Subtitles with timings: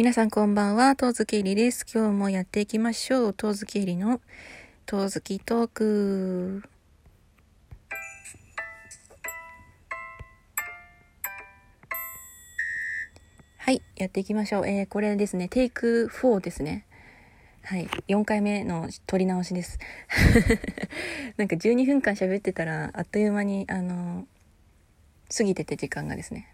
[0.00, 1.84] 皆さんこんばんは、トウズキリです。
[1.84, 3.34] 今日もやっていきましょう。
[3.34, 4.22] トウズキリの
[4.86, 6.62] トウズキトーク。
[13.58, 14.66] はい、やっていきましょう。
[14.66, 16.86] えー、これですね、テイク4ですね。
[17.64, 19.78] はい、4回目の撮り直しです。
[21.36, 24.26] なんか12分間喋ってたら、あっという間に、あの
[25.28, 26.48] 過ぎてて時間がですね。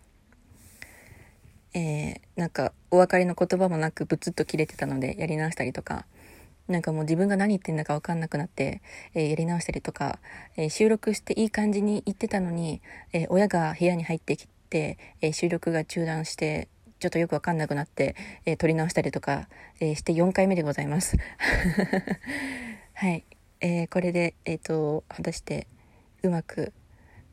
[1.76, 6.06] えー、なんかお別れの言葉もなくブツッと切れてたのでやり直したりとか、
[6.68, 8.80] なんかもう自分が何言ってんだか分かんなくなって、
[9.14, 10.18] えー、やり直したりとか、
[10.56, 12.80] えー、収録していい感じに言ってたのに、
[13.12, 19.46] え親が部屋に入ってきて、え収録が中断して、ちょっとよく分かんなくなって、え撮り直したりとか、
[19.78, 21.18] えして4回目でございます。
[22.94, 23.24] はい。
[23.60, 25.66] えこれで、えっ、と、果たして
[26.22, 26.72] うまく、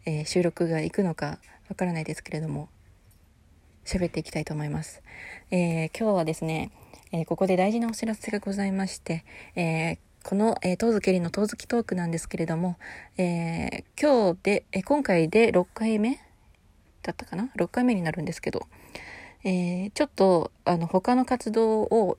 [0.06, 1.40] え収録がいくのか
[1.70, 2.68] わからないですけれども、
[3.86, 5.02] 喋っていきたいと思います。
[5.52, 6.72] えー、今日はですね、
[7.12, 9.26] えー、ここで大事なお知らせがございまして、
[9.56, 12.78] えー、この、えー、トーズケリのトーズキトークなんですけれども、
[13.18, 16.20] え、今日で、え、今回で6回目
[17.04, 18.68] だったかな ?6 回目になるんですけど、
[19.44, 22.18] え、ちょっと、あの、他の活動を、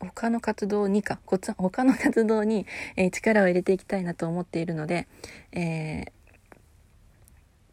[0.00, 2.66] 他の活動にか、他の活動に、
[2.96, 5.06] え、力を入れていきたいなと思っているので、
[5.52, 6.06] え、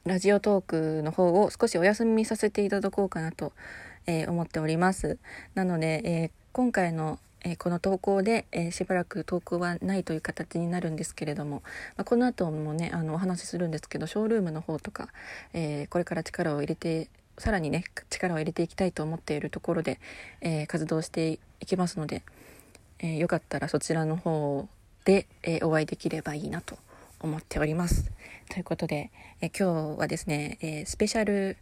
[0.10, 3.54] ラジオトークの方を少しお休みさせていただこうかなと、
[4.08, 5.20] えー、思っております。
[5.54, 11.62] なので、えー、今回の、えー、この投稿で、えしばらく投稿はないという形になるんですけれども、
[11.96, 15.10] まあ、この後もねあのお話しするんですけどショールームの方とか、
[15.54, 20.00] えこれから力を入れてさらにね力を入れていきたいと思っているところで、
[20.42, 22.24] え活動していきますので、
[22.98, 24.68] えよかったらそちらの方
[25.06, 26.80] で、えお会いできればいいなと
[27.20, 28.12] 思っております。
[28.50, 31.58] ということで、え今日はですね、え、スペシャル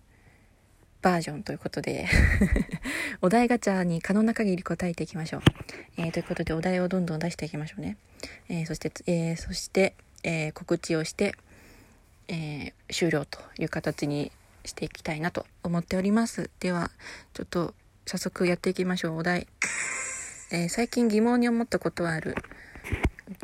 [1.01, 2.07] バージョンということで
[3.21, 5.41] お題ガチャに可能な限り答えていきましょう。
[5.97, 7.97] えー、ということで、お題をどんどん出していきましょうね。
[8.49, 11.35] えー、そして、えそして、え告知をして、
[12.27, 14.31] え終了という形に
[14.65, 16.49] していきたいなと思っております。
[16.59, 16.91] では、
[17.33, 17.73] ちょっと
[18.05, 19.17] 早速やっていきましょう。
[19.17, 19.47] お題。
[20.51, 22.35] え最近疑問に思ったことはある。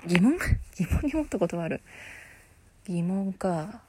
[0.08, 0.38] 疑問？
[0.78, 1.82] 疑問に思ったことはある。
[2.86, 3.82] 疑問か。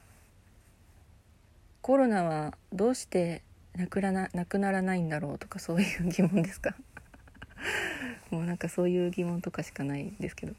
[1.81, 3.43] コロナはどうして
[3.75, 6.75] なくらななくならないんだろうとかそういう疑問ですか？
[8.31, 10.53] もうなんかそういう疑問とかしかないんですけど。
[10.53, 10.55] い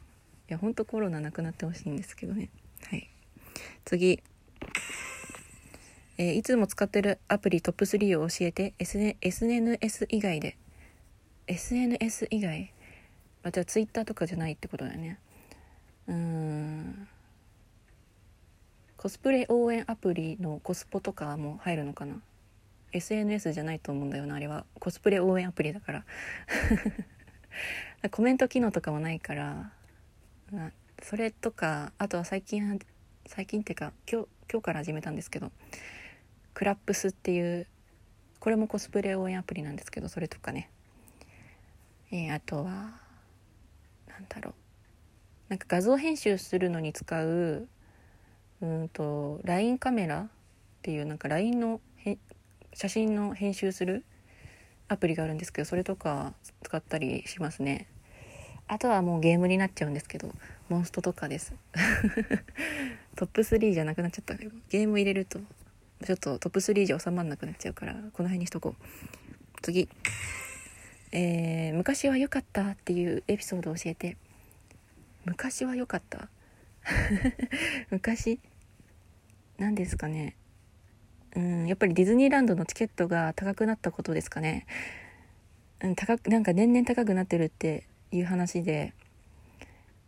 [0.48, 2.48] やほんとコロナなくなってほしいんですけどね。
[2.84, 3.08] はい。
[3.84, 4.22] 次。
[6.18, 10.56] えー、いつも使ってるアプリトップ3を教えて、SN、SNS 以外で。
[11.48, 12.72] SNS 以外？
[13.42, 15.18] あじゃあ Twitter とかじゃないってことだよね。
[16.08, 17.08] うん。
[18.96, 22.20] コスプレ応援アプリのコスポとかも入るのかな
[22.92, 24.64] ？SNS じゃないと思うんだよなあれは。
[24.80, 26.04] コスプレ応援アプリだから。
[28.10, 29.72] コメント機能とかもないから
[31.02, 32.78] それとかあとは最近
[33.26, 35.50] 最近っていうか今日今日から始めたんですけど
[36.54, 37.66] クラップスっていう
[38.38, 40.70] これもコスプレ応援アプリなんですけどそれとかね。
[42.12, 43.00] えー、あとは
[44.06, 44.54] 何だろう。
[45.48, 47.68] なんか画像編集するのに使う
[48.60, 50.28] うんと LINE カメラっ
[50.82, 51.80] ていうなんか LINE の
[52.72, 54.04] 写真の編集する
[54.88, 57.88] アプリがあるんですけどそれとか使ったりしますね。
[58.68, 60.32] あとはもうゲームになっちゃうんですけど
[60.68, 61.54] モンストとかです。
[63.16, 65.40] トップ3じゃなくなっちゃったけどゲーム入れると
[66.04, 69.62] ちょっとトップ3じゃ収まんなくなっちゃうからこの辺にしとこう。
[69.62, 69.88] 次。
[71.12, 74.16] えー、昔は良かったっていうエピソードを教えて。
[75.26, 76.28] 昔は良かった？
[77.90, 78.40] 昔？
[79.58, 80.36] 何ですかね？
[81.34, 84.66] うんやっぱりディズニーランドのチケットが高くなったことですかね、
[85.82, 88.94] うん、高くなんか年々高くなってるっていう話で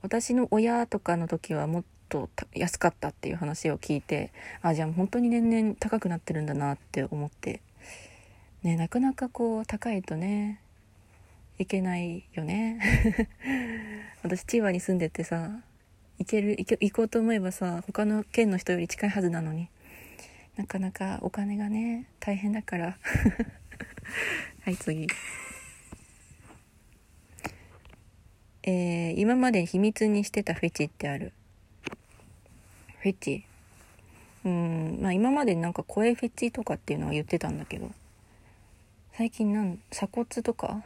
[0.00, 7.60] 私の親とかの時はもっと安かったっていう話を聞いてあじゃあ本当に年々高くなってるんだなって思って。
[8.62, 10.60] ねなかなかこう高いとね
[11.58, 12.78] いけないよね。
[14.22, 15.62] 私千葉に住んでてさ
[16.18, 19.68] 行ける行こうと思えばさ他の県の人より近いはずなのに
[20.56, 22.98] なかなかお金がね大変だから。
[24.62, 25.06] はい次。
[28.64, 31.32] えー、今まで秘密にしてたフェチってある。
[32.98, 33.44] フェチ。
[34.44, 37.90] うんまあ今までなんか声フェチとかっていうのは言ってたんだけど
[39.12, 40.82] 最近なん鎖骨とか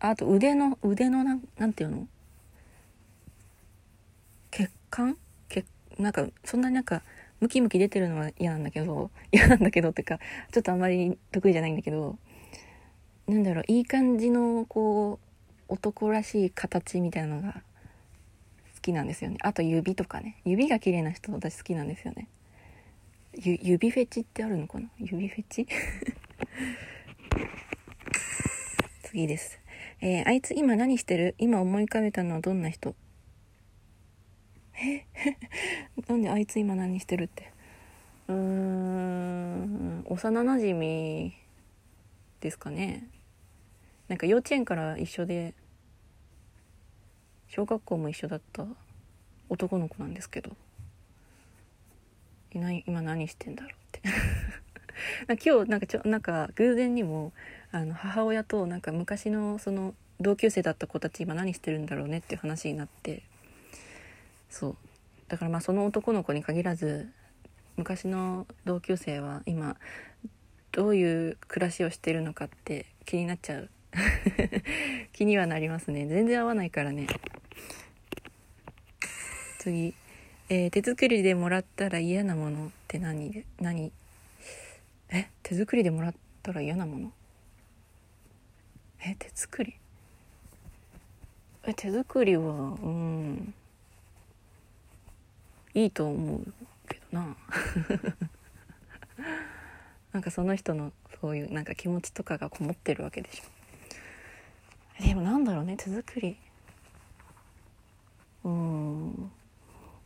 [0.00, 2.08] あと腕の腕のなんなんていうの？
[4.96, 5.16] 感
[5.48, 5.64] け
[5.98, 7.02] なんかそんなになんか
[7.40, 10.18] ムキムキ出てるのは嫌なんだけど 嫌なんだけどっていうか
[10.52, 12.18] ちょっとあんまり得意じゃないんだけど
[13.26, 15.18] なんだろういい感じのこ
[15.68, 17.62] う男らしい形みたいなのが
[18.74, 19.38] 好きなんですよね。
[19.40, 20.36] あと指とかね。
[20.44, 22.28] 指が綺麗な人私好きなんですよね。
[23.34, 24.88] 指フェチってあるのかな？
[24.98, 25.66] 指フェチ？
[29.02, 29.58] 次です。
[30.00, 31.34] えー、あいつ今何してる？
[31.38, 32.94] 今思い浮かべたのはどんな人？
[34.82, 35.06] え？
[36.08, 37.52] なんであいつ今何してるって？
[38.28, 40.04] うーん。
[40.08, 41.34] 幼なじみ
[42.40, 43.08] ですかね。
[44.08, 45.54] なんか幼稚園から一緒で
[47.48, 48.66] 小学校も一緒だった
[49.48, 50.56] 男の子なんですけど。
[52.52, 54.02] いない今何してんだろうって。
[55.44, 57.32] 今日なんかちょなんか偶然にも
[57.72, 63.22] あの母親となんか昔のその同級生だった子たち今何してるんだろうねっていう話になって
[64.50, 64.76] そう。
[65.28, 67.08] だからまあその男の子に限らず
[67.76, 69.76] 昔の同級生は今
[70.72, 73.70] どういう暮らしをしてるのかって気になっちゃう。
[75.12, 76.06] 気にはなりますね。
[76.06, 77.06] 全然合わないからね。
[79.58, 79.94] 次、
[80.48, 83.44] えー、手作りでもらったら嫌なものって何？
[83.60, 83.90] 何？
[85.10, 87.12] え手作りでもらったら嫌なもの？
[89.00, 89.74] え手作り？
[91.64, 92.42] え手作りは
[92.82, 93.54] うん
[95.74, 96.52] いいと思う
[96.88, 97.36] けどな。
[100.12, 105.04] なんかその人のそういうなんか気持ちとかがこもってるわけでしょ。
[105.04, 106.36] でもなんだろうね手作り。
[108.44, 109.30] うん。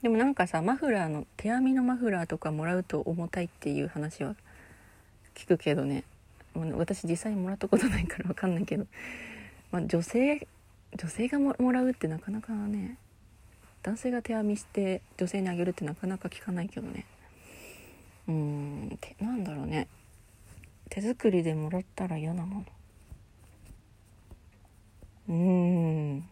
[0.03, 4.35] でもなんかさマフラーの手編みのマフラーとかもらうと重たいっていう話は
[5.35, 6.05] 聞くけどね。
[6.55, 8.87] 私実際にもらったことないから分かんないけど、
[9.71, 10.47] まあ、女性
[10.97, 12.97] 女性がもらうってなかなかね
[13.82, 17.06] 男性が手編みして女性にあげるってなかなか聞かないけどね。
[18.29, 19.88] うんてなんだろうね。
[20.91, 22.67] 手作りでもらったら嫌なもの。
[25.29, 26.29] うん。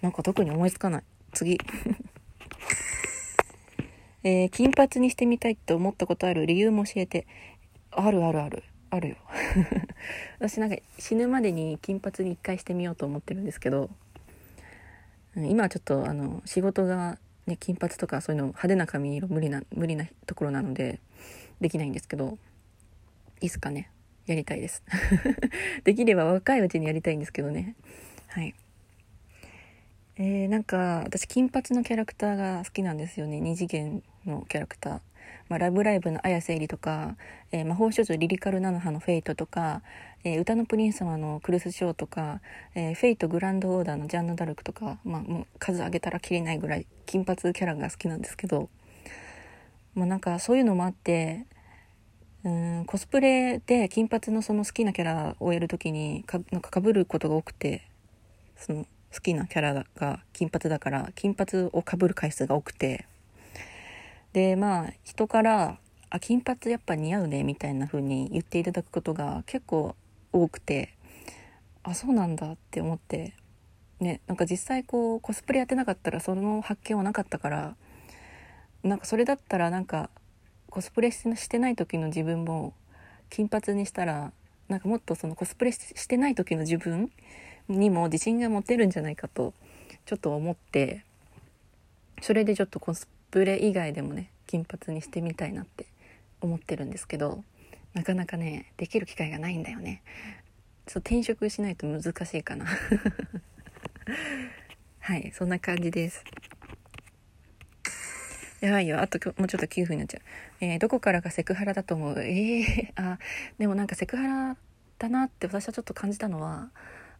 [0.00, 1.02] なんか特に思いつかない。
[1.32, 1.58] 次。
[4.24, 7.26] えー、金髪にしてみたいって思ったことある理由も教えて。
[7.96, 8.62] あるあるある。
[8.90, 9.16] あるよ。
[10.38, 13.90] 私なんか死ぬまでに金髪に一回してみようと思ってるんですけど
[15.36, 21.00] 今はちょっとあの仕事が、ね、金髪とかそういうの派手な髪色無理な無理なところなので
[21.60, 22.38] できないんですけど
[23.40, 23.90] いいすかね
[24.26, 24.82] やりたいです。
[25.84, 27.74] できれば若いうちにやりたいんですけどね。
[28.28, 28.54] はい。
[30.16, 33.40] えー、なんか私金髪のキャラクターが好きなんですよね。
[33.40, 35.00] 二次元のキャラクター。
[35.48, 37.16] まあ、ラブライブの絢瀬絵里とか、
[37.52, 39.82] えー、魔法少女リリカルなのはのフェイトとか、
[40.24, 42.40] えー、うたのプリンスさまの来栖翔とか、
[42.74, 48.70] えー、フェイトグランドオーダーのジャンヌ・ダルクとか、まあ、もう数上げたらきりないぐらい金髪キャラが好きなんですけど、
[49.94, 51.46] まあ、なんかそういうのもあって
[52.44, 57.88] うんコスプレで金髪のその好きなキャラをやる時にかなんか被ることが多くて
[58.56, 63.06] その好きなキャラが金髪だから金髪をかぶる回数が多くて。
[64.34, 65.78] でまあ人から
[66.10, 69.94] 「あ金髪やっぱ似合うね」みたいな風に言っていただくことが結構
[70.32, 70.90] 多くて
[71.84, 73.34] あそうなんだって思って
[74.00, 77.76] ねなんか実際こうコスプレやってなかったらその発見はなかったから
[78.82, 80.10] なんかそれだったらなんか
[80.68, 82.74] コスプレしてない時の自分も
[83.30, 84.32] 金髪にしたら
[84.68, 87.12] なんかもっとそのコスプレしてない時の自分
[87.68, 89.54] にも自信が持てるんじゃないかと
[90.06, 91.04] ちょっと思って
[92.20, 95.86] それでちょっとコスプレ以外でもね金髪にしてみたいなって
[96.40, 97.42] 思ってるんですけど
[97.92, 100.02] なかなかねできる機会がないんだよね。
[100.86, 102.66] ちょっと転職しないと難しいかな。
[105.00, 106.22] はいそんな感じです。
[108.60, 109.00] やばいよ。
[109.00, 110.22] あともうちょっと9分になっちゃう、
[110.60, 112.18] えー、どこからがセクハラだと思う？
[112.22, 113.18] えー、あ
[113.58, 114.56] でもなんかセクハラ
[115.00, 116.70] だなって私はちょっと感じたのは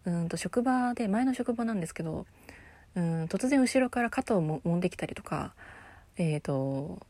[0.05, 2.25] うんと職場で前の職場なんですけど
[2.95, 5.57] うん突然後ろから肩をも揉んできたりとか
[6.17, 7.07] えっ、ー、と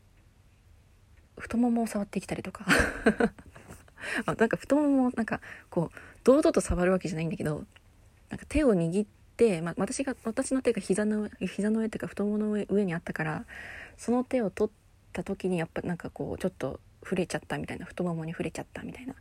[1.37, 2.65] 太ももを触ってきたりとか
[4.25, 7.65] あなんか太ももをなんかこう堂々と触るわけじゃないんだけど
[8.29, 9.07] なんか手を握っ
[9.37, 13.45] て、ま、私が私の手が膝の上膝の上っていうか太ももの上にあったから
[13.97, 14.73] その手を取っ
[15.13, 19.13] た時にやっぱなんかこうちょっと触れちゃったみたいな太ももに触れちゃったみたいな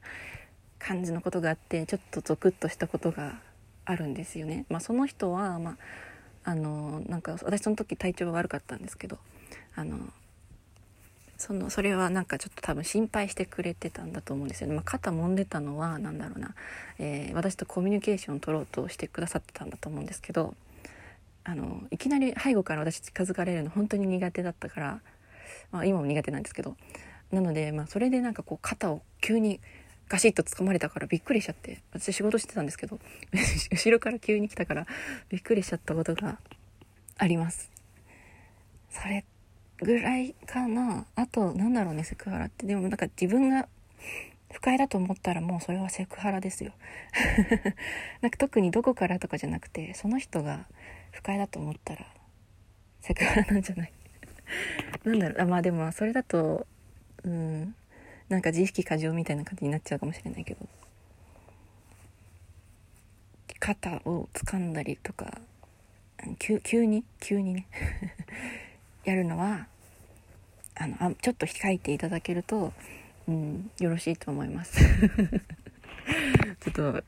[0.78, 3.40] 感じのことがあってちょっとゾクッとしたことが
[3.84, 4.64] あるんですよね。
[4.70, 9.18] まあ、その人は、まあ、あのなんか私その時体調悪かったんですけど
[9.76, 9.98] あの
[11.36, 16.54] そのそれはなんかちょっと多分心配してくれてたんだと思うんですよね、まあ、肩揉んでたのは何だろうな、
[16.98, 20.54] えー、私とコミュニケーションを取ろうとしてくださってたんだと思うんですけど
[21.42, 25.00] あのいきなり背後から私近づかれるの本当に苦手だったから、
[25.72, 26.76] まあ、今も苦手なんですけど
[27.32, 29.60] なので、まあ、それでなんかこう肩を急に
[30.08, 32.98] ガシッと掴まれたからびっくりしちゃって私仕事してたんですけど
[33.72, 34.86] 後ろから急に来たから
[35.28, 36.38] びっくりしちゃったことが
[37.18, 37.70] あります。
[38.90, 39.24] それ
[39.78, 41.06] ぐらいかな。
[41.16, 42.66] あとなんだろうねセクハラって。
[42.66, 43.68] でもなんか自分が
[44.52, 46.72] 不快だと思ったらもうそれはセクハラですよ。
[48.22, 50.66] なんか特にどこからとかじゃなくてその人が
[51.12, 52.06] 不快だと思ったら
[53.00, 53.92] セクハラなんじゃない？
[55.04, 55.40] なんだろう。
[55.42, 56.66] あまあでもそれだと
[57.24, 57.74] うん。
[58.28, 60.66] なんか自意識過剰みたいな感じになっちゃうかもしれないけど。
[63.60, 65.40] 肩を掴んだりとか。
[66.38, 67.04] 急急に？
[67.20, 67.66] 急にね。
[69.04, 69.66] やるのは
[70.76, 72.72] あのあちょっと控えていただけると、
[73.28, 74.78] うん、よろしいと思います。
[76.60, 77.04] ちょっと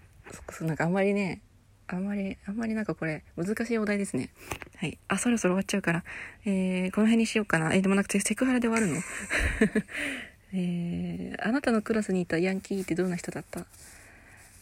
[0.64, 1.40] なんかあんまりね
[1.88, 4.30] あんまりあんまりなんかこれ難しいお題ですね。
[4.76, 4.98] はい。
[5.08, 6.04] あそろそろ終わっちゃうから、
[6.44, 7.74] えー、この辺にしようかな。
[7.74, 9.00] えー、でもなくてセクハラで終わるの？
[10.52, 13.60] えー、あなたのクラスにいたヤンキーってどんな人だった？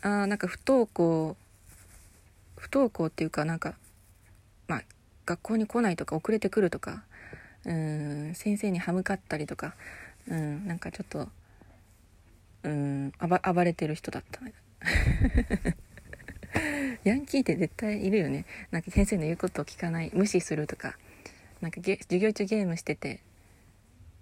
[0.03, 1.37] あーなんか不登校
[2.57, 3.75] 不登校っていうかなんか
[4.69, 4.83] まあ
[5.27, 7.05] 学校に来ないとか遅れてくるとか。
[7.67, 9.75] うん先生に歯向かったりとか
[10.29, 11.29] うんなんかちょっと
[12.63, 14.41] うん暴れてる人だった。
[17.05, 18.45] ヤンキーって絶対いるよね。
[18.71, 20.11] なんか先生の言うことを聞かない。
[20.15, 20.97] 無視するとか。
[21.61, 23.21] なんか授業中ゲームしてて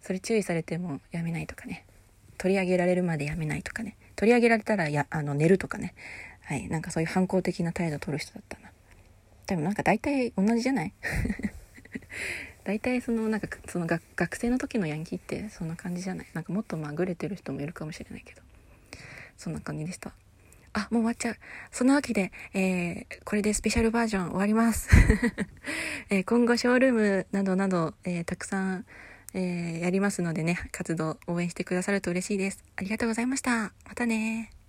[0.01, 1.85] それ注意されてもやめないとかね。
[2.39, 3.97] 取り上げられるまでやめないとかね。
[4.17, 5.95] 取り上げられたらやあの寝るとかね。
[6.41, 6.69] はい。
[6.69, 8.73] なんかそういう反抗的な態度を取る人だったな。
[9.47, 10.93] でもなんか大体同じじゃない？
[12.65, 16.27] 大体そのなんかその学生の時のヤンキーってそんな感じじゃない？
[16.33, 18.43] なんかもっとまあグレてる人もいるかもしれないけど
[19.37, 20.13] そんな感じでした
[20.75, 21.37] あ、もう終わっちゃう。
[21.71, 24.89] そのわけで、えー、これでスペシャルバージョン終わります。
[26.09, 28.87] えー、今後ショールームなどなど、えー、たくさん、
[29.35, 32.65] えやりますのでね、活動応援してくださると嬉しいです。
[32.77, 33.75] ありがとうございました。
[33.85, 34.62] またね